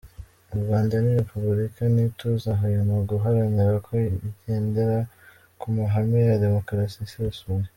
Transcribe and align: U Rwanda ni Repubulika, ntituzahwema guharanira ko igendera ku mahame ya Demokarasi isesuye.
U 0.53 0.55
Rwanda 0.61 0.93
ni 1.03 1.11
Repubulika, 1.19 1.81
ntituzahwema 1.93 2.95
guharanira 3.09 3.73
ko 3.85 3.91
igendera 4.29 4.97
ku 5.59 5.65
mahame 5.75 6.19
ya 6.29 6.41
Demokarasi 6.43 6.97
isesuye. 7.07 7.67